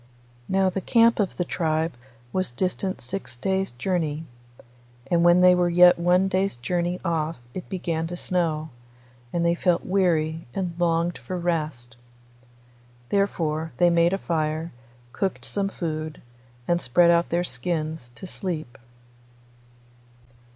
Now 0.49 0.71
the 0.71 0.81
camp 0.81 1.19
of 1.19 1.37
the 1.37 1.45
tribe 1.45 1.93
was 2.33 2.51
distant 2.51 2.99
six 3.01 3.37
days' 3.37 3.71
journey, 3.73 4.25
and 5.11 5.23
when 5.23 5.41
they 5.41 5.53
were 5.53 5.69
yet 5.69 5.99
one 5.99 6.27
day's 6.27 6.55
journey 6.55 6.99
off 7.05 7.37
it 7.53 7.69
began 7.69 8.07
to 8.07 8.17
snow, 8.17 8.71
and 9.31 9.45
they 9.45 9.53
felt 9.53 9.85
weary 9.85 10.47
and 10.55 10.73
longed 10.79 11.19
for 11.19 11.37
rest. 11.37 11.97
Therefore 13.09 13.73
they 13.77 13.91
made 13.91 14.11
a 14.11 14.17
fire, 14.17 14.71
cooked 15.11 15.45
some 15.45 15.69
food, 15.69 16.19
and 16.67 16.81
spread 16.81 17.11
out 17.11 17.29
their 17.29 17.43
skins 17.43 18.09
to 18.15 18.25
sleep. 18.25 18.79